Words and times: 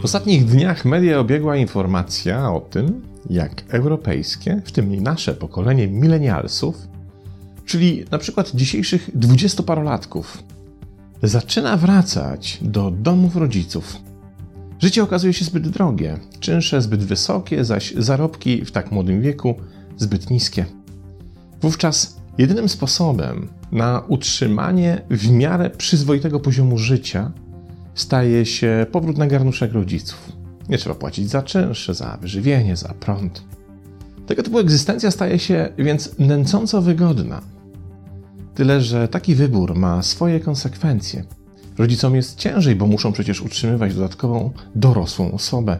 W 0.00 0.04
ostatnich 0.04 0.44
dniach 0.44 0.84
media 0.84 1.18
obiegła 1.18 1.56
informacja 1.56 2.52
o 2.52 2.60
tym, 2.60 3.02
jak 3.30 3.62
europejskie, 3.68 4.62
w 4.64 4.72
tym 4.72 5.02
nasze 5.02 5.34
pokolenie 5.34 5.88
milenialsów, 5.88 6.76
czyli 7.64 8.04
na 8.10 8.18
przykład 8.18 8.50
dzisiejszych 8.54 9.10
dwudziestoparolatków, 9.14 10.42
zaczyna 11.22 11.76
wracać 11.76 12.58
do 12.62 12.90
domów 12.90 13.36
rodziców. 13.36 13.96
Życie 14.78 15.02
okazuje 15.02 15.32
się 15.32 15.44
zbyt 15.44 15.68
drogie, 15.68 16.18
czynsze 16.40 16.82
zbyt 16.82 17.04
wysokie, 17.04 17.64
zaś 17.64 17.94
zarobki 17.96 18.64
w 18.64 18.72
tak 18.72 18.92
młodym 18.92 19.22
wieku 19.22 19.54
zbyt 20.00 20.30
niskie. 20.30 20.64
Wówczas 21.62 22.16
jedynym 22.38 22.68
sposobem 22.68 23.48
na 23.72 24.02
utrzymanie 24.08 25.02
w 25.10 25.30
miarę 25.30 25.70
przyzwoitego 25.70 26.40
poziomu 26.40 26.78
życia 26.78 27.32
staje 27.94 28.46
się 28.46 28.86
powrót 28.92 29.18
na 29.18 29.26
garnuszek 29.26 29.72
rodziców. 29.72 30.32
Nie 30.68 30.78
trzeba 30.78 30.94
płacić 30.94 31.30
za 31.30 31.42
czynsze, 31.42 31.94
za 31.94 32.18
wyżywienie, 32.20 32.76
za 32.76 32.88
prąd. 32.88 33.44
Tego 34.26 34.42
typu 34.42 34.58
egzystencja 34.58 35.10
staje 35.10 35.38
się 35.38 35.68
więc 35.78 36.18
nęcąco 36.18 36.82
wygodna. 36.82 37.40
Tyle, 38.54 38.80
że 38.80 39.08
taki 39.08 39.34
wybór 39.34 39.74
ma 39.74 40.02
swoje 40.02 40.40
konsekwencje. 40.40 41.24
Rodzicom 41.78 42.14
jest 42.14 42.38
ciężej, 42.38 42.76
bo 42.76 42.86
muszą 42.86 43.12
przecież 43.12 43.42
utrzymywać 43.42 43.94
dodatkową 43.94 44.50
dorosłą 44.74 45.32
osobę. 45.32 45.78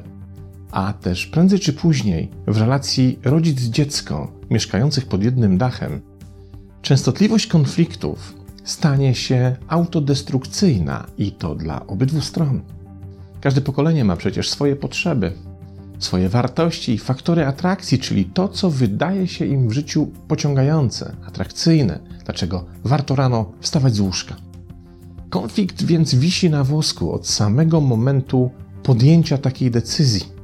A 0.70 0.92
też 0.92 1.26
prędzej 1.26 1.60
czy 1.60 1.72
później 1.72 2.30
w 2.46 2.56
relacji 2.56 3.18
rodzic-dziecko 3.24 4.28
mieszkających 4.50 5.06
pod 5.06 5.22
jednym 5.22 5.58
dachem 5.58 6.00
częstotliwość 6.82 7.46
konfliktów 7.46 8.34
stanie 8.64 9.14
się 9.14 9.56
autodestrukcyjna 9.68 11.06
i 11.18 11.32
to 11.32 11.54
dla 11.54 11.86
obydwu 11.86 12.20
stron. 12.20 12.60
Każde 13.40 13.60
pokolenie 13.60 14.04
ma 14.04 14.16
przecież 14.16 14.50
swoje 14.50 14.76
potrzeby, 14.76 15.32
swoje 15.98 16.28
wartości 16.28 16.92
i 16.92 16.98
faktory 16.98 17.46
atrakcji, 17.46 17.98
czyli 17.98 18.24
to, 18.24 18.48
co 18.48 18.70
wydaje 18.70 19.28
się 19.28 19.46
im 19.46 19.68
w 19.68 19.72
życiu 19.72 20.10
pociągające, 20.28 21.16
atrakcyjne, 21.26 21.98
dlaczego 22.24 22.64
warto 22.84 23.16
rano 23.16 23.52
wstawać 23.60 23.94
z 23.94 24.00
łóżka. 24.00 24.36
Konflikt 25.30 25.82
więc 25.82 26.14
wisi 26.14 26.50
na 26.50 26.64
wosku 26.64 27.12
od 27.12 27.26
samego 27.26 27.80
momentu 27.80 28.50
podjęcia 28.82 29.38
takiej 29.38 29.70
decyzji. 29.70 30.39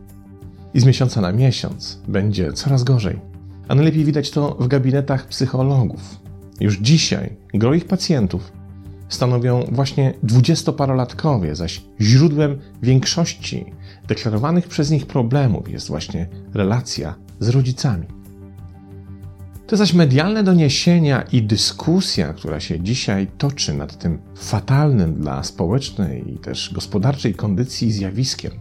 I 0.77 0.81
z 0.81 0.85
miesiąca 0.85 1.21
na 1.21 1.33
miesiąc 1.33 1.99
będzie 2.09 2.53
coraz 2.53 2.85
gorzej. 2.85 3.21
A 3.69 3.75
najlepiej 3.75 4.05
widać 4.05 4.31
to 4.31 4.57
w 4.61 4.69
gabinetach 4.69 5.27
psychologów. 5.27 6.01
Już 6.61 6.79
dzisiaj 6.79 7.37
gro 7.55 7.75
ich 7.75 7.85
pacjentów 7.85 8.53
stanowią 9.09 9.65
właśnie 9.73 10.15
dwudziestoparolatkowie, 10.23 11.57
zaś 11.57 11.83
źródłem 12.01 12.59
większości 12.83 13.65
deklarowanych 14.09 14.69
przez 14.69 14.91
nich 14.91 15.07
problemów 15.07 15.71
jest 15.71 15.89
właśnie 15.89 16.29
relacja 16.55 17.15
z 17.41 17.49
rodzicami. 17.49 18.07
Te 19.67 19.77
zaś 19.77 19.95
medialne 19.95 20.45
doniesienia 20.45 21.23
i 21.23 21.43
dyskusja, 21.43 22.33
która 22.33 22.61
się 22.61 22.81
dzisiaj 22.81 23.27
toczy 23.39 23.75
nad 23.75 23.99
tym 23.99 24.19
fatalnym 24.37 25.15
dla 25.15 25.43
społecznej 25.43 26.35
i 26.35 26.39
też 26.39 26.73
gospodarczej 26.75 27.35
kondycji 27.35 27.93
zjawiskiem, 27.93 28.53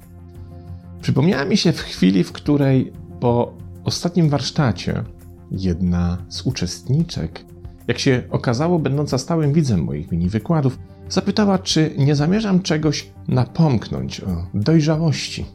przypomniała 1.06 1.45
mi 1.45 1.58
się 1.58 1.72
w 1.72 1.80
chwili, 1.80 2.23
w 2.23 2.31
której 2.31 2.92
po 3.20 3.53
ostatnim 3.84 4.30
warsztacie 4.30 5.03
jedna 5.52 6.17
z 6.30 6.42
uczestniczek 6.45 7.45
jak 7.88 8.00
się 8.00 8.23
okazało, 8.30 8.80
będąca 8.80 9.17
stałym 9.17 9.53
widzem 9.53 9.83
moich 9.83 10.11
mini 10.11 10.30
wykładów, 10.30 10.80
zapytała, 11.09 11.59
czy 11.59 11.92
nie 11.98 12.16
zamierzam 12.16 12.61
czegoś 12.61 13.09
napomknąć 13.28 14.21
o 14.21 14.48
dojrzałości, 14.54 15.45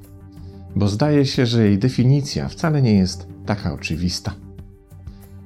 bo 0.77 0.89
zdaje 0.89 1.27
się, 1.27 1.47
że 1.47 1.65
jej 1.65 1.79
definicja 1.79 2.49
wcale 2.49 2.83
nie 2.83 2.95
jest 2.95 3.27
taka 3.47 3.75
oczywista. 3.75 4.35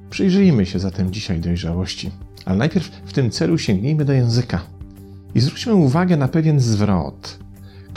Przyjrzyjmy 0.09 0.65
się 0.65 0.79
zatem 0.79 1.11
dzisiaj 1.11 1.39
dojrzałości, 1.39 2.11
ale 2.45 2.57
najpierw 2.57 2.91
w 3.05 3.13
tym 3.13 3.31
celu 3.31 3.57
sięgnijmy 3.57 4.05
do 4.05 4.13
języka 4.13 4.61
i 5.35 5.39
zwróćmy 5.39 5.73
uwagę 5.73 6.17
na 6.17 6.27
pewien 6.27 6.59
zwrot, 6.59 7.44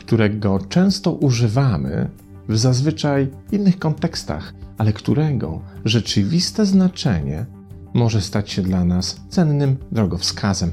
którego 0.08 0.58
często 0.68 1.12
używamy 1.12 2.10
w 2.48 2.58
zazwyczaj 2.58 3.30
innych 3.52 3.78
kontekstach, 3.78 4.54
ale 4.78 4.92
którego 4.92 5.60
rzeczywiste 5.84 6.66
znaczenie 6.66 7.46
może 7.94 8.20
stać 8.20 8.50
się 8.50 8.62
dla 8.62 8.84
nas 8.84 9.20
cennym 9.28 9.76
drogowskazem. 9.92 10.72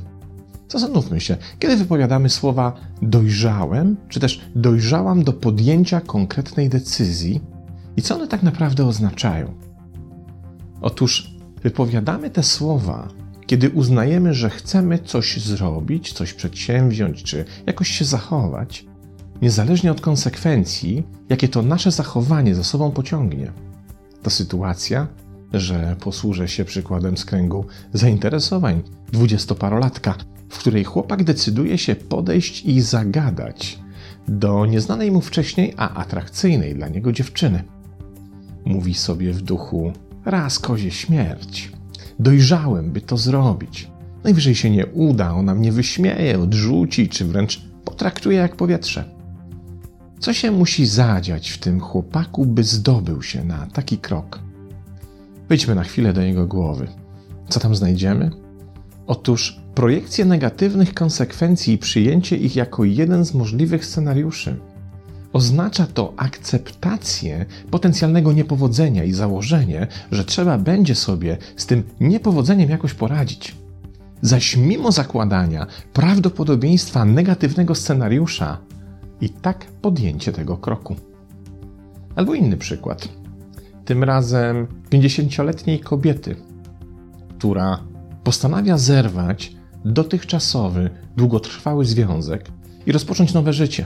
Zastanówmy 0.68 1.22
się, 1.22 1.38
kiedy 1.60 1.76
wypowiadamy 1.78 2.30
słowa 2.30 2.74
dojrzałem, 3.02 3.98
czy 4.10 4.20
też 4.20 4.42
dojrzałam 4.56 5.24
do 5.24 5.34
podjęcia 5.34 6.02
konkretnej 6.02 6.70
decyzji 6.70 7.42
i 7.98 8.02
co 8.02 8.16
one 8.16 8.28
tak 8.28 8.44
naprawdę 8.44 8.86
oznaczają. 8.86 9.54
Otóż 10.82 11.36
wypowiadamy 11.64 12.30
te 12.30 12.44
słowa, 12.44 13.08
kiedy 13.46 13.70
uznajemy, 13.70 14.34
że 14.34 14.50
chcemy 14.50 15.00
coś 15.00 15.42
zrobić, 15.42 16.14
coś 16.14 16.34
przedsięwziąć, 16.34 17.24
czy 17.24 17.46
jakoś 17.66 17.88
się 17.88 18.06
zachować, 18.06 18.86
niezależnie 19.42 19.92
od 19.92 20.02
konsekwencji, 20.02 21.04
jakie 21.30 21.48
to 21.48 21.62
nasze 21.62 21.92
zachowanie 21.92 22.56
za 22.56 22.64
sobą 22.64 22.92
pociągnie. 22.92 23.52
To 24.24 24.30
sytuacja, 24.30 25.08
że 25.54 25.96
posłużę 26.00 26.48
się 26.48 26.66
przykładem 26.66 27.18
z 27.18 27.26
kręgu 27.26 27.66
zainteresowań 27.94 28.84
dwudziestoparolatka, 29.12 30.16
w 30.50 30.58
której 30.58 30.84
chłopak 30.84 31.24
decyduje 31.24 31.78
się 31.78 31.96
podejść 31.96 32.66
i 32.66 32.82
zagadać 32.82 33.80
do 34.28 34.66
nieznanej 34.66 35.12
mu 35.12 35.22
wcześniej, 35.22 35.74
a 35.78 35.94
atrakcyjnej 35.94 36.76
dla 36.76 36.88
niego 36.88 37.12
dziewczyny. 37.12 37.64
Mówi 38.66 38.94
sobie 38.94 39.34
w 39.34 39.42
duchu: 39.42 39.94
Raz 40.26 40.60
kozie 40.60 40.92
śmierć. 40.92 41.72
Dojrzałem, 42.20 42.92
by 42.92 43.02
to 43.02 43.18
zrobić. 43.18 43.92
Najwyżej 44.24 44.56
się 44.56 44.70
nie 44.70 44.86
uda, 44.86 45.34
ona 45.34 45.56
mnie 45.56 45.72
wyśmieje, 45.72 46.40
odrzuci, 46.40 47.10
czy 47.10 47.26
wręcz 47.26 47.62
potraktuje 47.86 48.38
jak 48.38 48.56
powietrze. 48.56 49.15
Co 50.26 50.34
się 50.34 50.52
musi 50.52 50.86
zadziać 50.86 51.50
w 51.50 51.58
tym 51.58 51.80
chłopaku, 51.80 52.46
by 52.46 52.64
zdobył 52.64 53.22
się 53.22 53.44
na 53.44 53.68
taki 53.74 53.98
krok? 53.98 54.40
Wejdźmy 55.50 55.76
na 55.76 55.84
chwilę 55.84 56.14
do 56.14 56.22
jego 56.22 56.48
głowy. 56.48 56.88
Co 57.50 57.60
tam 57.60 57.76
znajdziemy? 57.76 58.32
Otóż 59.08 59.60
projekcje 59.76 60.26
negatywnych 60.26 60.94
konsekwencji 60.94 61.74
i 61.74 61.78
przyjęcie 61.78 62.38
ich 62.38 62.56
jako 62.56 62.84
jeden 62.84 63.26
z 63.26 63.34
możliwych 63.34 63.86
scenariuszy. 63.86 64.60
Oznacza 65.34 65.88
to 65.88 66.14
akceptację 66.18 67.46
potencjalnego 67.72 68.34
niepowodzenia 68.34 69.04
i 69.04 69.14
założenie, 69.14 69.88
że 70.12 70.26
trzeba 70.26 70.58
będzie 70.58 70.96
sobie 70.96 71.38
z 71.58 71.66
tym 71.66 71.84
niepowodzeniem 72.00 72.70
jakoś 72.70 72.94
poradzić. 72.94 73.56
Zaś 74.22 74.58
mimo 74.58 74.92
zakładania 74.92 75.68
prawdopodobieństwa 75.94 77.06
negatywnego 77.06 77.76
scenariusza, 77.76 78.58
i 79.22 79.30
tak 79.30 79.66
podjęcie 79.66 80.32
tego 80.32 80.58
kroku. 80.58 80.96
Albo 82.16 82.34
inny 82.34 82.58
przykład 82.58 83.10
tym 83.86 84.04
razem 84.04 84.68
50-letniej 84.92 85.80
kobiety, 85.80 86.36
która 87.38 87.80
postanawia 88.24 88.78
zerwać 88.78 89.56
dotychczasowy, 89.86 90.90
długotrwały 91.18 91.86
związek 91.86 92.52
i 92.86 92.92
rozpocząć 92.92 93.34
nowe 93.34 93.54
życie. 93.54 93.86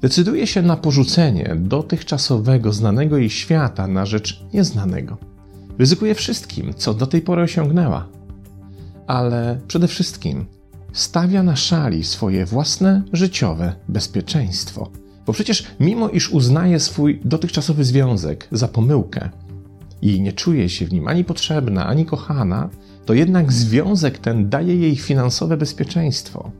Decyduje 0.00 0.46
się 0.46 0.62
na 0.62 0.76
porzucenie 0.76 1.56
dotychczasowego, 1.58 2.72
znanego 2.72 3.18
jej 3.18 3.30
świata 3.30 3.86
na 3.86 4.06
rzecz 4.06 4.44
nieznanego. 4.54 5.16
Ryzykuje 5.78 6.14
wszystkim, 6.14 6.74
co 6.74 6.94
do 6.94 7.06
tej 7.06 7.22
pory 7.22 7.42
osiągnęła, 7.42 8.08
ale 9.06 9.60
przede 9.68 9.88
wszystkim 9.88 10.46
stawia 10.92 11.42
na 11.42 11.56
szali 11.56 12.04
swoje 12.04 12.46
własne 12.46 13.02
życiowe 13.12 13.72
bezpieczeństwo 13.88 14.90
bo 15.28 15.32
przecież 15.32 15.64
mimo 15.80 16.08
iż 16.08 16.30
uznaje 16.30 16.80
swój 16.80 17.20
dotychczasowy 17.24 17.84
związek 17.84 18.48
za 18.52 18.68
pomyłkę 18.68 19.30
i 20.02 20.20
nie 20.20 20.32
czuje 20.32 20.68
się 20.68 20.86
w 20.86 20.92
nim 20.92 21.08
ani 21.08 21.24
potrzebna, 21.24 21.86
ani 21.86 22.06
kochana, 22.06 22.68
to 23.06 23.14
jednak 23.14 23.52
związek 23.52 24.18
ten 24.18 24.48
daje 24.48 24.76
jej 24.76 24.96
finansowe 24.96 25.56
bezpieczeństwo. 25.56 26.50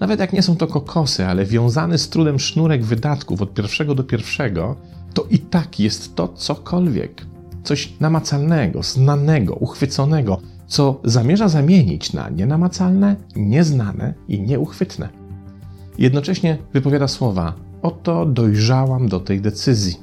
Nawet 0.00 0.20
jak 0.20 0.32
nie 0.32 0.42
są 0.42 0.56
to 0.56 0.66
kokosy, 0.66 1.26
ale 1.26 1.44
wiązany 1.44 1.98
z 1.98 2.08
trudem 2.08 2.38
sznurek 2.38 2.84
wydatków 2.84 3.42
od 3.42 3.54
pierwszego 3.54 3.94
do 3.94 4.04
pierwszego, 4.04 4.76
to 5.14 5.26
i 5.30 5.38
tak 5.38 5.80
jest 5.80 6.14
to 6.14 6.28
cokolwiek. 6.28 7.26
Coś 7.64 7.92
namacalnego, 8.00 8.82
znanego, 8.82 9.54
uchwyconego, 9.54 10.40
co 10.66 11.00
zamierza 11.04 11.48
zamienić 11.48 12.12
na 12.12 12.28
nienamacalne, 12.28 13.16
nieznane 13.36 14.14
i 14.28 14.40
nieuchwytne. 14.40 15.08
Jednocześnie 15.98 16.58
wypowiada 16.72 17.08
słowa: 17.08 17.54
Oto 17.82 18.26
dojrzałam 18.26 19.08
do 19.08 19.20
tej 19.20 19.40
decyzji. 19.40 19.96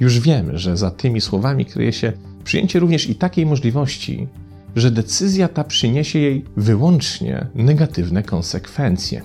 Już 0.00 0.20
wiemy, 0.20 0.58
że 0.58 0.76
za 0.76 0.90
tymi 0.90 1.20
słowami 1.20 1.66
kryje 1.66 1.92
się 1.92 2.12
Przyjęcie 2.44 2.78
również 2.78 3.08
i 3.08 3.14
takiej 3.14 3.46
możliwości, 3.46 4.28
że 4.76 4.90
decyzja 4.90 5.48
ta 5.48 5.64
przyniesie 5.64 6.18
jej 6.18 6.44
wyłącznie 6.56 7.46
negatywne 7.54 8.22
konsekwencje. 8.22 9.22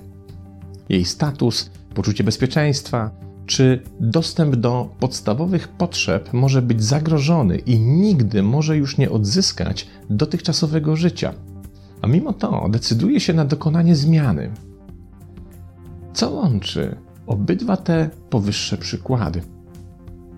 Jej 0.90 1.06
status, 1.06 1.70
poczucie 1.94 2.24
bezpieczeństwa 2.24 3.12
czy 3.50 3.84
dostęp 4.00 4.56
do 4.56 4.90
podstawowych 5.00 5.68
potrzeb 5.68 6.34
może 6.34 6.62
być 6.62 6.84
zagrożony 6.84 7.58
i 7.58 7.80
nigdy 7.80 8.44
może 8.44 8.78
już 8.78 8.98
nie 8.98 9.12
odzyskać 9.12 9.88
dotychczasowego 10.10 10.96
życia. 10.96 11.34
A 12.02 12.08
mimo 12.08 12.34
to 12.34 12.70
decyduje 12.70 13.20
się 13.20 13.34
na 13.34 13.46
dokonanie 13.46 13.96
zmiany. 13.96 14.52
Co 16.14 16.32
łączy 16.32 16.96
obydwa 17.28 17.78
te 17.78 18.10
powyższe 18.30 18.78
przykłady? 18.78 19.42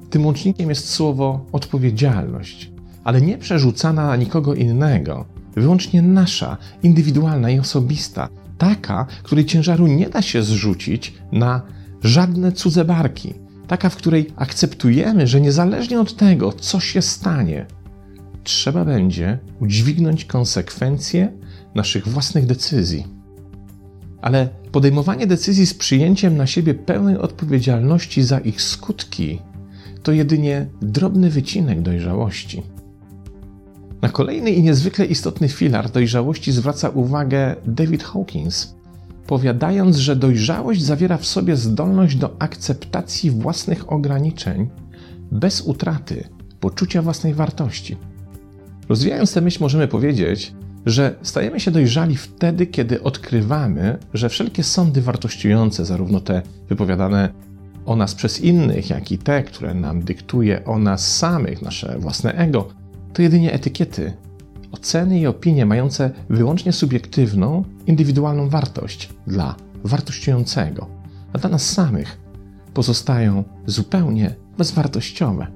Tym 0.10 0.25
łącznikiem 0.25 0.69
jest 0.69 0.90
słowo 0.90 1.46
odpowiedzialność, 1.52 2.72
ale 3.04 3.22
nie 3.22 3.38
przerzucana 3.38 4.08
na 4.08 4.16
nikogo 4.16 4.54
innego, 4.54 5.25
wyłącznie 5.56 6.02
nasza, 6.02 6.58
indywidualna 6.84 7.50
i 7.50 7.60
osobista, 7.60 8.30
taka, 8.58 9.06
której 9.24 9.46
ciężaru 9.46 9.88
nie 9.88 10.10
da 10.10 10.22
się 10.22 10.44
zrzucić 10.44 11.13
na 11.31 11.62
żadne 12.03 12.51
cudze 12.51 12.86
barki, 12.86 13.33
taka, 13.68 13.89
w 13.89 13.95
której 13.95 14.33
akceptujemy, 14.36 15.27
że 15.27 15.42
niezależnie 15.42 16.00
od 16.00 16.15
tego, 16.15 16.53
co 16.53 16.80
się 16.80 17.01
stanie, 17.01 17.65
trzeba 18.44 18.86
będzie 18.86 19.39
udźwignąć 19.59 20.25
konsekwencje 20.25 21.31
naszych 21.75 22.07
własnych 22.07 22.45
decyzji. 22.45 23.07
Ale 24.21 24.50
podejmowanie 24.71 25.27
decyzji 25.27 25.65
z 25.65 25.74
przyjęciem 25.74 26.38
na 26.38 26.48
siebie 26.48 26.74
pełnej 26.74 27.18
odpowiedzialności 27.18 28.24
za 28.24 28.39
ich 28.39 28.62
skutki 28.62 29.39
to 30.03 30.12
jedynie 30.12 30.68
drobny 30.81 31.30
wycinek 31.30 31.81
dojrzałości. 31.81 32.63
Na 34.01 34.09
kolejny 34.09 34.51
i 34.51 34.63
niezwykle 34.63 35.06
istotny 35.06 35.50
filar 35.50 35.89
dojrzałości 35.89 36.51
zwraca 36.51 36.89
uwagę 36.89 37.56
David 37.65 38.03
Hawkins, 38.03 38.75
powiadając, 39.28 39.98
że 39.98 40.16
dojrzałość 40.16 40.84
zawiera 40.84 41.18
w 41.18 41.26
sobie 41.26 41.56
zdolność 41.56 42.16
do 42.16 42.36
akceptacji 42.40 43.32
własnych 43.32 43.92
ograniczeń 43.92 44.70
bez 45.32 45.62
utraty 45.62 46.24
poczucia 46.60 47.02
własnej 47.02 47.34
wartości. 47.34 47.98
Rozwijając 48.90 49.34
tę 49.34 49.42
myśl, 49.42 49.58
możemy 49.62 49.88
powiedzieć, 49.88 50.54
że 50.86 51.16
stajemy 51.22 51.60
się 51.60 51.72
dojrzali 51.72 52.16
wtedy, 52.16 52.68
kiedy 52.68 53.04
odkrywamy, 53.04 53.98
że 54.14 54.30
wszelkie 54.30 54.64
sądy 54.64 55.02
wartościujące, 55.02 55.86
zarówno 55.86 56.20
te 56.20 56.42
wypowiadane 56.70 57.30
o 57.86 57.96
nas 57.96 58.16
przez 58.16 58.42
innych, 58.42 58.90
jak 58.90 59.12
i 59.12 59.18
te, 59.18 59.44
które 59.44 59.74
nam 59.74 60.02
dyktuje 60.02 60.66
o 60.66 60.80
nas 60.80 61.18
samych, 61.18 61.62
nasze 61.62 62.00
własne 62.00 62.34
ego, 62.34 62.68
to 63.14 63.22
jedynie 63.22 63.54
etykiety, 63.54 64.14
oceny 64.72 65.20
i 65.20 65.28
opinie 65.28 65.66
mające 65.66 66.12
wyłącznie 66.30 66.74
subiektywną, 66.74 67.64
indywidualną 67.88 68.50
wartość 68.50 69.10
dla 69.28 69.56
wartościującego, 69.84 70.88
a 71.34 71.38
dla 71.38 71.50
nas 71.50 71.70
samych 71.70 72.18
pozostają 72.74 73.44
zupełnie 73.66 74.36
bezwartościowe. 74.58 75.48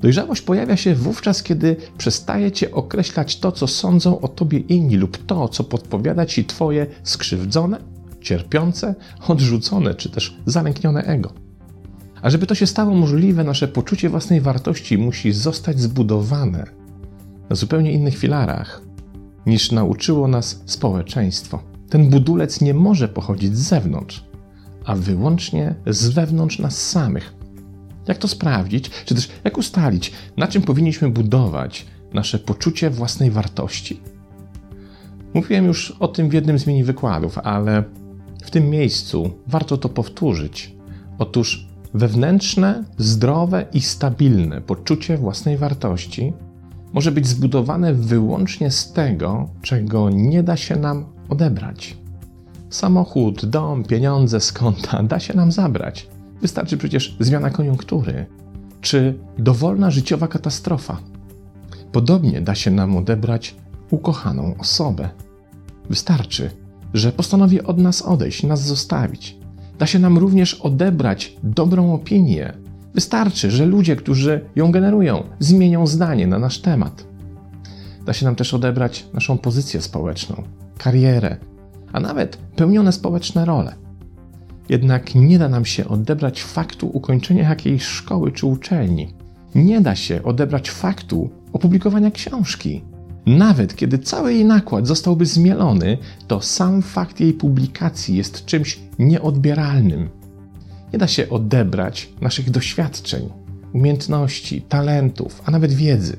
Dojrzałość 0.00 0.42
pojawia 0.42 0.76
się 0.76 0.94
wówczas, 0.94 1.42
kiedy 1.42 1.76
przestaje 1.98 2.52
cię 2.52 2.72
określać 2.72 3.38
to, 3.38 3.52
co 3.52 3.66
sądzą 3.66 4.20
o 4.20 4.28
tobie 4.28 4.58
inni, 4.58 4.96
lub 4.96 5.26
to, 5.26 5.48
co 5.48 5.64
podpowiada 5.64 6.26
ci 6.26 6.44
twoje 6.44 6.86
skrzywdzone, 7.02 7.78
cierpiące, 8.20 8.94
odrzucone 9.28 9.94
czy 9.94 10.10
też 10.10 10.36
zalęknione 10.46 11.02
ego. 11.02 11.32
A 12.22 12.30
żeby 12.30 12.46
to 12.46 12.54
się 12.54 12.66
stało 12.66 12.94
możliwe, 12.94 13.44
nasze 13.44 13.68
poczucie 13.68 14.08
własnej 14.08 14.40
wartości 14.40 14.98
musi 14.98 15.32
zostać 15.32 15.80
zbudowane 15.80 16.66
na 17.50 17.56
zupełnie 17.56 17.92
innych 17.92 18.18
filarach 18.18 18.82
niż 19.46 19.72
nauczyło 19.72 20.28
nas 20.28 20.62
społeczeństwo. 20.66 21.62
Ten 21.88 22.10
budulec 22.10 22.60
nie 22.60 22.74
może 22.74 23.08
pochodzić 23.08 23.56
z 23.56 23.68
zewnątrz, 23.68 24.24
a 24.84 24.94
wyłącznie 24.94 25.74
z 25.86 26.08
wewnątrz 26.08 26.58
nas 26.58 26.88
samych. 26.88 27.34
Jak 28.08 28.18
to 28.18 28.28
sprawdzić, 28.28 28.90
czy 29.04 29.14
też 29.14 29.28
jak 29.44 29.58
ustalić, 29.58 30.12
na 30.36 30.46
czym 30.46 30.62
powinniśmy 30.62 31.10
budować 31.10 31.86
nasze 32.12 32.38
poczucie 32.38 32.90
własnej 32.90 33.30
wartości? 33.30 34.00
Mówiłem 35.34 35.64
już 35.64 35.90
o 35.90 36.08
tym 36.08 36.28
w 36.28 36.32
jednym 36.32 36.58
z 36.58 36.66
mini 36.66 36.84
wykładów, 36.84 37.38
ale 37.38 37.84
w 38.44 38.50
tym 38.50 38.70
miejscu 38.70 39.30
warto 39.46 39.76
to 39.76 39.88
powtórzyć. 39.88 40.76
Otóż 41.18 41.68
wewnętrzne, 41.94 42.84
zdrowe 42.98 43.66
i 43.72 43.80
stabilne 43.80 44.60
poczucie 44.60 45.16
własnej 45.16 45.56
wartości 45.56 46.32
może 46.92 47.12
być 47.12 47.26
zbudowane 47.26 47.94
wyłącznie 47.94 48.70
z 48.70 48.92
tego, 48.92 49.48
czego 49.62 50.10
nie 50.10 50.42
da 50.42 50.56
się 50.56 50.76
nam 50.76 51.04
odebrać. 51.28 51.96
Samochód, 52.70 53.46
dom, 53.46 53.84
pieniądze 53.84 54.40
z 54.40 54.54
da 55.08 55.20
się 55.20 55.34
nam 55.34 55.52
zabrać. 55.52 56.08
Wystarczy 56.40 56.76
przecież 56.76 57.16
zmiana 57.20 57.50
koniunktury 57.50 58.26
czy 58.80 59.18
dowolna 59.38 59.90
życiowa 59.90 60.28
katastrofa. 60.28 60.98
Podobnie 61.92 62.40
da 62.40 62.54
się 62.54 62.70
nam 62.70 62.96
odebrać 62.96 63.54
ukochaną 63.90 64.54
osobę. 64.58 65.08
Wystarczy, 65.90 66.50
że 66.94 67.12
postanowi 67.12 67.62
od 67.62 67.78
nas 67.78 68.02
odejść, 68.02 68.42
nas 68.42 68.62
zostawić. 68.62 69.36
Da 69.78 69.86
się 69.86 69.98
nam 69.98 70.18
również 70.18 70.54
odebrać 70.54 71.36
dobrą 71.42 71.94
opinię. 71.94 72.52
Wystarczy, 72.96 73.50
że 73.50 73.66
ludzie, 73.66 73.96
którzy 73.96 74.40
ją 74.56 74.72
generują, 74.72 75.22
zmienią 75.38 75.86
zdanie 75.86 76.26
na 76.26 76.38
nasz 76.38 76.58
temat. 76.58 77.06
Da 78.06 78.12
się 78.12 78.24
nam 78.24 78.34
też 78.34 78.54
odebrać 78.54 79.06
naszą 79.12 79.38
pozycję 79.38 79.82
społeczną, 79.82 80.42
karierę, 80.78 81.36
a 81.92 82.00
nawet 82.00 82.36
pełnione 82.36 82.92
społeczne 82.92 83.44
role. 83.44 83.74
Jednak 84.68 85.14
nie 85.14 85.38
da 85.38 85.48
nam 85.48 85.64
się 85.64 85.88
odebrać 85.88 86.42
faktu 86.42 86.90
ukończenia 86.92 87.48
jakiejś 87.48 87.84
szkoły 87.84 88.32
czy 88.32 88.46
uczelni. 88.46 89.08
Nie 89.54 89.80
da 89.80 89.94
się 89.94 90.22
odebrać 90.22 90.70
faktu 90.70 91.30
opublikowania 91.52 92.10
książki. 92.10 92.84
Nawet 93.26 93.76
kiedy 93.76 93.98
cały 93.98 94.34
jej 94.34 94.44
nakład 94.44 94.86
zostałby 94.86 95.26
zmielony, 95.26 95.98
to 96.26 96.40
sam 96.40 96.82
fakt 96.82 97.20
jej 97.20 97.32
publikacji 97.32 98.16
jest 98.16 98.44
czymś 98.44 98.80
nieodbieralnym. 98.98 100.08
Nie 100.96 101.00
da 101.00 101.08
się 101.08 101.28
odebrać 101.28 102.12
naszych 102.20 102.50
doświadczeń, 102.50 103.28
umiejętności, 103.72 104.62
talentów, 104.62 105.42
a 105.44 105.50
nawet 105.50 105.72
wiedzy. 105.72 106.16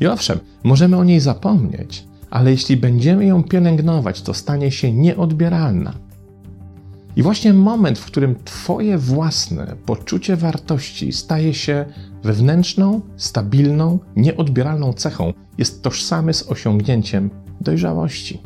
I 0.00 0.06
owszem, 0.06 0.38
możemy 0.64 0.96
o 0.96 1.04
niej 1.04 1.20
zapomnieć, 1.20 2.04
ale 2.30 2.50
jeśli 2.50 2.76
będziemy 2.76 3.26
ją 3.26 3.44
pielęgnować, 3.44 4.22
to 4.22 4.34
stanie 4.34 4.70
się 4.70 4.92
nieodbieralna. 4.92 5.94
I 7.16 7.22
właśnie 7.22 7.52
moment, 7.52 7.98
w 7.98 8.06
którym 8.06 8.36
Twoje 8.44 8.98
własne 8.98 9.76
poczucie 9.86 10.36
wartości 10.36 11.12
staje 11.12 11.54
się 11.54 11.84
wewnętrzną, 12.22 13.00
stabilną, 13.16 13.98
nieodbieralną 14.16 14.92
cechą, 14.92 15.32
jest 15.58 15.82
tożsamy 15.82 16.34
z 16.34 16.50
osiągnięciem 16.50 17.30
dojrzałości. 17.60 18.42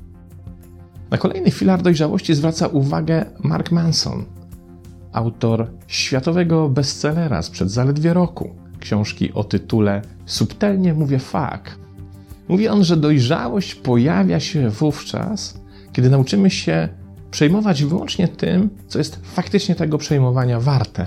Na 1.10 1.18
kolejny 1.18 1.50
filar 1.50 1.82
dojrzałości 1.82 2.34
zwraca 2.34 2.66
uwagę 2.66 3.24
Mark 3.40 3.72
Manson, 3.72 4.24
autor 5.12 5.70
światowego 5.86 6.68
bestsellera 6.68 7.42
sprzed 7.42 7.70
zaledwie 7.70 8.14
roku, 8.14 8.50
książki 8.80 9.32
o 9.32 9.44
tytule 9.44 10.02
Subtelnie 10.26 10.94
mówię 10.94 11.18
fuck. 11.18 11.78
Mówi 12.48 12.68
on, 12.68 12.84
że 12.84 12.96
dojrzałość 12.96 13.74
pojawia 13.74 14.40
się 14.40 14.70
wówczas, 14.70 15.60
kiedy 15.92 16.10
nauczymy 16.10 16.50
się 16.50 16.88
przejmować 17.30 17.84
wyłącznie 17.84 18.28
tym, 18.28 18.70
co 18.88 18.98
jest 18.98 19.20
faktycznie 19.22 19.74
tego 19.74 19.98
przejmowania 19.98 20.60
warte. 20.60 21.06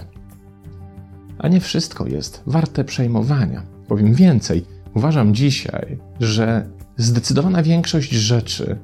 A 1.37 1.47
nie 1.47 1.59
wszystko 1.59 2.07
jest 2.07 2.43
warte 2.45 2.83
przejmowania. 2.83 3.63
Powiem 3.87 4.13
więcej, 4.13 4.65
uważam 4.95 5.35
dzisiaj, 5.35 5.97
że 6.19 6.69
zdecydowana 6.97 7.63
większość 7.63 8.11
rzeczy, 8.11 8.77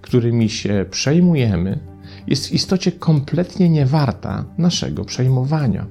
którymi 0.00 0.48
się 0.48 0.86
przejmujemy, 0.90 1.93
jest 2.26 2.46
w 2.46 2.52
istocie 2.52 2.92
kompletnie 2.92 3.68
niewarta 3.68 4.44
naszego 4.58 5.04
przejmowania. 5.04 5.86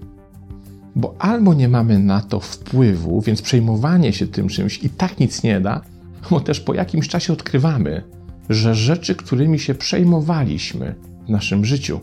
Bo 0.96 1.16
albo 1.20 1.54
nie 1.54 1.70
mamy 1.70 2.00
na 2.00 2.22
to 2.22 2.40
wpływu, 2.40 3.22
więc 3.22 3.42
przejmowanie 3.42 4.14
się 4.14 4.28
tym 4.28 4.48
czymś 4.48 4.84
i 4.84 4.90
tak 4.90 5.20
nic 5.20 5.44
nie 5.44 5.62
da, 5.62 5.82
bo 6.30 6.40
też 6.40 6.60
po 6.60 6.74
jakimś 6.74 7.08
czasie 7.08 7.34
odkrywamy, 7.34 8.04
że 8.50 8.76
rzeczy, 8.76 9.16
którymi 9.16 9.60
się 9.60 9.76
przejmowaliśmy 9.76 10.96
w 11.26 11.30
naszym 11.30 11.66
życiu, 11.66 12.00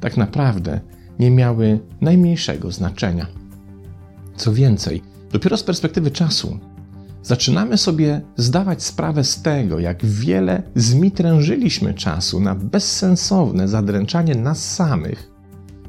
tak 0.00 0.16
naprawdę 0.16 0.80
nie 1.18 1.30
miały 1.30 1.80
najmniejszego 2.00 2.72
znaczenia. 2.72 3.26
Co 4.36 4.52
więcej, 4.52 5.02
dopiero 5.32 5.56
z 5.56 5.62
perspektywy 5.62 6.10
czasu 6.10 6.58
zaczynamy 7.22 7.78
sobie 7.78 8.20
zdawać 8.36 8.82
sprawę 8.82 9.24
z 9.24 9.42
tego, 9.42 9.78
jak 9.78 10.06
wiele 10.06 10.62
zmitrężyliśmy 10.74 11.94
czasu 11.94 12.40
na 12.40 12.54
bezsensowne 12.54 13.68
zadręczanie 13.68 14.34
nas 14.34 14.74
samych 14.74 15.30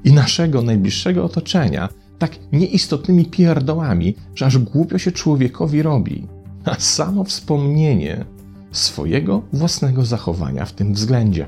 i 0.04 0.13
naszego 0.13 0.62
najbliższego 0.62 1.25
otoczenia, 1.25 1.90
tak 2.20 2.32
nieistotnymi 2.52 3.25
pierdołami, 3.25 4.16
że 4.36 4.46
aż 4.46 4.58
głupio 4.58 4.98
się 4.98 5.12
człowiekowi 5.12 5.82
robi. 5.82 6.28
A 6.66 6.75
samo 6.80 7.24
wspomnienie 7.24 8.25
swojego 8.72 9.42
własnego 9.54 10.06
zachowania 10.06 10.66
w 10.66 10.74
tym 10.74 10.94
względzie. 10.94 11.46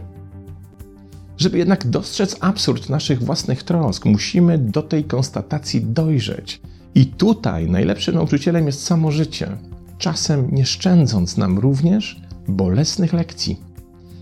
Żeby 1.37 1.57
jednak 1.57 1.87
dostrzec 1.87 2.37
absurd 2.39 2.89
naszych 2.89 3.23
własnych 3.23 3.63
trosk, 3.63 4.05
musimy 4.05 4.57
do 4.57 4.81
tej 4.81 5.03
konstatacji 5.03 5.81
dojrzeć. 5.81 6.61
I 6.95 7.05
tutaj 7.05 7.69
najlepszym 7.69 8.15
nauczycielem 8.15 8.65
jest 8.65 8.83
samo 8.83 9.11
życie, 9.11 9.57
czasem 9.97 10.47
nie 10.51 10.65
szczędząc 10.65 11.37
nam 11.37 11.59
również 11.59 12.21
bolesnych 12.47 13.13
lekcji. 13.13 13.59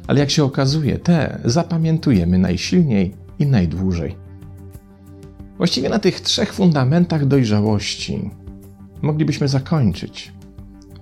Ale 0.08 0.20
jak 0.20 0.30
się 0.30 0.44
okazuje, 0.44 0.98
te 0.98 1.40
zapamiętujemy 1.46 2.38
najsilniej 2.38 3.16
i 3.40 3.46
najdłużej. 3.46 4.16
Właściwie 5.58 5.90
na 5.90 6.00
tych 6.00 6.22
trzech 6.22 6.54
fundamentach 6.54 7.26
dojrzałości 7.26 8.30
moglibyśmy 9.02 9.48
zakończyć. 9.48 10.34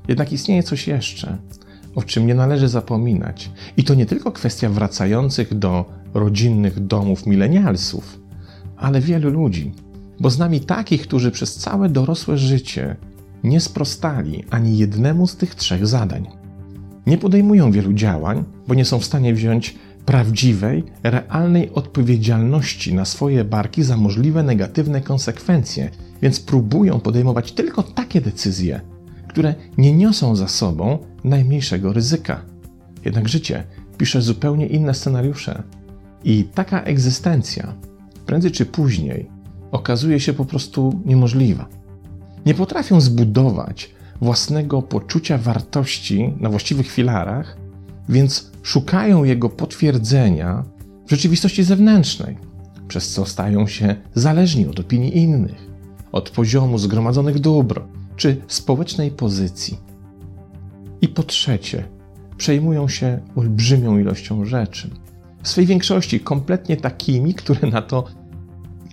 Jednak 0.07 0.33
istnieje 0.33 0.63
coś 0.63 0.87
jeszcze, 0.87 1.37
o 1.95 2.03
czym 2.03 2.27
nie 2.27 2.35
należy 2.35 2.67
zapominać. 2.67 3.51
I 3.77 3.83
to 3.83 3.93
nie 3.93 4.05
tylko 4.05 4.31
kwestia 4.31 4.69
wracających 4.69 5.57
do 5.57 5.85
rodzinnych 6.13 6.79
domów 6.79 7.25
milenialsów, 7.25 8.19
ale 8.77 9.01
wielu 9.01 9.29
ludzi, 9.29 9.71
bo 10.19 10.29
z 10.29 10.37
nami 10.37 10.59
takich, 10.59 11.01
którzy 11.01 11.31
przez 11.31 11.55
całe 11.55 11.89
dorosłe 11.89 12.37
życie 12.37 12.95
nie 13.43 13.59
sprostali 13.59 14.43
ani 14.49 14.77
jednemu 14.77 15.27
z 15.27 15.35
tych 15.35 15.55
trzech 15.55 15.87
zadań. 15.87 16.27
Nie 17.07 17.17
podejmują 17.17 17.71
wielu 17.71 17.93
działań, 17.93 18.43
bo 18.67 18.73
nie 18.73 18.85
są 18.85 18.99
w 18.99 19.05
stanie 19.05 19.33
wziąć 19.33 19.75
prawdziwej, 20.05 20.83
realnej 21.03 21.73
odpowiedzialności 21.73 22.93
na 22.93 23.05
swoje 23.05 23.45
barki 23.45 23.83
za 23.83 23.97
możliwe 23.97 24.43
negatywne 24.43 25.01
konsekwencje, 25.01 25.89
więc 26.21 26.39
próbują 26.39 26.99
podejmować 26.99 27.51
tylko 27.51 27.83
takie 27.83 28.21
decyzje, 28.21 28.81
które 29.27 29.55
nie 29.77 29.93
niosą 29.93 30.35
za 30.35 30.47
sobą 30.47 30.97
najmniejszego 31.23 31.93
ryzyka. 31.93 32.41
Jednak 33.05 33.29
życie 33.29 33.63
pisze 33.97 34.21
zupełnie 34.21 34.67
inne 34.67 34.93
scenariusze. 34.93 35.63
I 36.23 36.43
taka 36.43 36.81
egzystencja, 36.81 37.73
prędzej 38.25 38.51
czy 38.51 38.65
później, 38.65 39.29
okazuje 39.71 40.19
się 40.19 40.33
po 40.33 40.45
prostu 40.45 41.01
niemożliwa. 41.05 41.80
Nie 42.45 42.53
potrafią 42.53 43.01
zbudować 43.01 43.91
własnego 44.21 44.81
poczucia 44.81 45.37
wartości 45.37 46.33
na 46.39 46.49
właściwych 46.49 46.91
filarach, 46.91 47.57
więc 48.09 48.51
szukają 48.63 49.23
jego 49.23 49.49
potwierdzenia 49.49 50.63
w 51.07 51.09
rzeczywistości 51.09 51.63
zewnętrznej, 51.63 52.37
przez 52.87 53.13
co 53.13 53.25
stają 53.25 53.67
się 53.67 53.95
zależni 54.15 54.67
od 54.67 54.79
opinii 54.79 55.17
innych, 55.17 55.67
od 56.11 56.29
poziomu 56.29 56.77
zgromadzonych 56.77 57.39
dóbr 57.39 57.81
czy 58.15 58.41
społecznej 58.47 59.11
pozycji. 59.11 59.77
I 61.01 61.07
po 61.07 61.23
trzecie, 61.23 61.83
przejmują 62.37 62.87
się 62.87 63.19
olbrzymią 63.35 63.97
ilością 63.97 64.45
rzeczy. 64.45 64.89
W 65.43 65.47
swej 65.47 65.65
większości 65.65 66.19
kompletnie 66.19 66.77
takimi, 66.77 67.33
które 67.33 67.69
na 67.69 67.81
to 67.81 68.05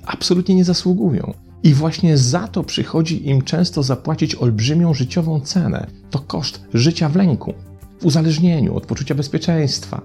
absolutnie 0.06 0.54
nie 0.54 0.64
zasługują. 0.64 1.34
I 1.62 1.74
właśnie 1.74 2.18
za 2.18 2.48
to 2.48 2.64
przychodzi 2.64 3.28
im 3.28 3.42
często 3.42 3.82
zapłacić 3.82 4.34
olbrzymią 4.34 4.94
życiową 4.94 5.40
cenę. 5.40 5.86
To 6.10 6.18
koszt 6.18 6.60
życia 6.74 7.08
w 7.08 7.16
lęku, 7.16 7.54
w 8.00 8.06
uzależnieniu 8.06 8.76
od 8.76 8.86
poczucia 8.86 9.14
bezpieczeństwa, 9.14 10.02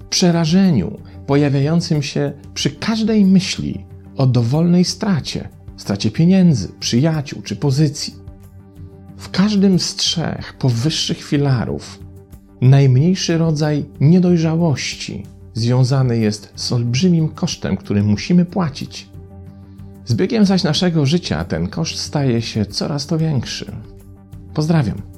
w 0.00 0.04
przerażeniu 0.04 0.98
pojawiającym 1.26 2.02
się 2.02 2.32
przy 2.54 2.70
każdej 2.70 3.24
myśli 3.24 3.84
o 4.16 4.26
dowolnej 4.26 4.84
stracie, 4.84 5.48
stracie 5.76 6.10
pieniędzy, 6.10 6.68
przyjaciół 6.80 7.42
czy 7.42 7.56
pozycji. 7.56 8.14
W 9.16 9.30
każdym 9.30 9.78
z 9.78 9.96
trzech 9.96 10.54
powyższych 10.58 11.24
filarów 11.24 11.98
najmniejszy 12.60 13.38
rodzaj 13.38 13.84
niedojrzałości 14.00 15.22
związany 15.54 16.18
jest 16.18 16.52
z 16.56 16.72
olbrzymim 16.72 17.28
kosztem, 17.28 17.76
który 17.76 18.02
musimy 18.02 18.44
płacić. 18.44 19.11
Z 20.04 20.14
biegiem 20.14 20.44
zaś 20.44 20.62
naszego 20.62 21.06
życia 21.06 21.44
ten 21.44 21.68
koszt 21.68 21.98
staje 21.98 22.42
się 22.42 22.66
coraz 22.66 23.06
to 23.06 23.18
większy. 23.18 23.72
Pozdrawiam. 24.54 25.11